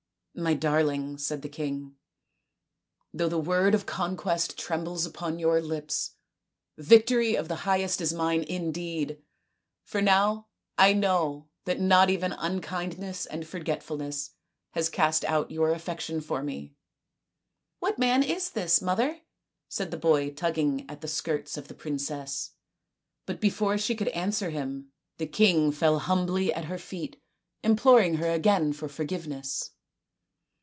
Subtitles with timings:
[0.33, 1.97] "My darling," said the king,"
[3.13, 6.11] though the word of conquest trembles upon your lips,
[6.77, 9.21] victory of the highest is mine indeed,
[9.83, 14.31] for now I know that not even unkindness and forgetfulness
[14.71, 16.75] has cast out your affection for me.""
[17.81, 19.19] What man is this, mother?"
[19.67, 22.51] said the boy, tugging at the skirts of the princess;
[23.25, 27.21] but before she could answer him the king fell humbly at her feet
[27.63, 29.71] imploring her again for forgiveness.